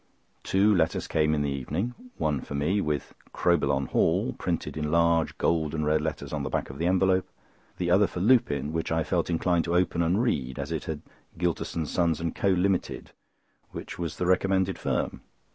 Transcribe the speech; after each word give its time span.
Two 0.43 0.73
letters 0.73 1.05
came 1.07 1.35
in 1.35 1.43
the 1.43 1.51
evening—one 1.51 2.41
for 2.41 2.55
me, 2.55 2.81
with 2.81 3.13
"Crowbillon 3.35 3.89
Hall" 3.89 4.33
printed 4.33 4.75
in 4.75 4.89
large 4.89 5.37
gold 5.37 5.75
and 5.75 5.85
red 5.85 6.01
letters 6.01 6.33
on 6.33 6.41
the 6.41 6.49
back 6.49 6.71
of 6.71 6.79
the 6.79 6.87
envelope; 6.87 7.29
the 7.77 7.91
other 7.91 8.07
for 8.07 8.19
Lupin, 8.19 8.73
which 8.73 8.91
I 8.91 9.03
felt 9.03 9.29
inclined 9.29 9.65
to 9.65 9.75
open 9.75 10.01
and 10.01 10.19
read, 10.19 10.57
as 10.57 10.71
it 10.71 10.85
had 10.85 11.03
"Gylterson, 11.37 11.85
Sons, 11.85 12.19
and 12.19 12.33
Co. 12.33 12.47
Limited," 12.47 13.11
which 13.73 13.99
was 13.99 14.17
the 14.17 14.25
recommended 14.25 14.79
firm. 14.79 15.21